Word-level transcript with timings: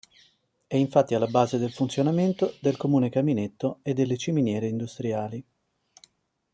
È 0.65 0.75
infatti 0.75 1.13
alla 1.13 1.27
base 1.27 1.59
del 1.59 1.71
funzionamento 1.71 2.55
del 2.59 2.75
comune 2.75 3.11
caminetto 3.11 3.81
e 3.83 3.93
delle 3.93 4.17
ciminiere 4.17 4.67
industriali. 4.67 5.43